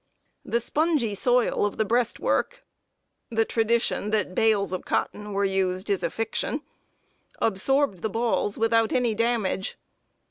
[0.43, 2.63] The spongy soil of the breastwork
[3.29, 6.61] (the tradition that bales of cotton were used is a fiction)
[7.37, 9.77] absorbed the balls without any damage.